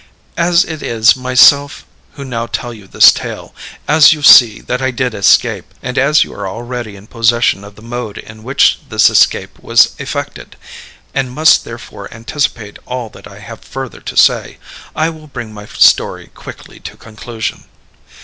[0.39, 3.53] As it is myself who now tell you this tale
[3.87, 7.75] as you see that I did escape, and as you are already in possession of
[7.75, 10.55] the mode in which this escape was effected,
[11.13, 14.57] and must therefore anticipate all that I have further to say,
[14.95, 17.65] I will bring my story quickly to conclusion.